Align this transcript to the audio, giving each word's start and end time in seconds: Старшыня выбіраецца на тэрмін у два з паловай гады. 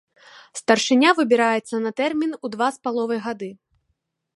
Старшыня 0.59 1.11
выбіраецца 1.21 1.75
на 1.85 1.91
тэрмін 2.03 2.31
у 2.45 2.55
два 2.57 2.67
з 2.79 2.87
паловай 2.89 3.19
гады. 3.29 3.49